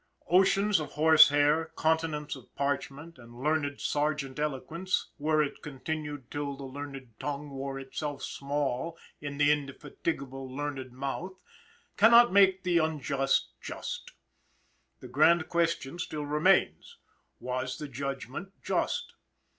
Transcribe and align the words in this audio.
"_Oceans 0.31 0.79
of 0.79 0.93
horse 0.93 1.29
hair, 1.29 1.65
continents 1.75 2.35
of 2.35 2.55
parchment, 2.55 3.19
and 3.19 3.39
learned 3.39 3.79
sergeant 3.79 4.39
eloquence, 4.39 5.09
were 5.19 5.43
it 5.43 5.61
continued 5.61 6.31
till 6.31 6.57
the 6.57 6.63
learned 6.63 7.11
tongue 7.19 7.51
wore 7.51 7.79
itself 7.79 8.23
small 8.23 8.97
in 9.19 9.37
the 9.37 9.51
indefatigable 9.51 10.51
learned 10.51 10.91
mouth, 10.91 11.35
cannot 11.97 12.33
make 12.33 12.63
the 12.63 12.79
unjust 12.79 13.49
just. 13.61 14.13
The 15.01 15.07
grand 15.07 15.47
question 15.49 15.99
still 15.99 16.25
remains, 16.25 16.97
Was 17.39 17.77
the 17.77 17.87
judgment 17.87 18.53
just? 18.63 19.13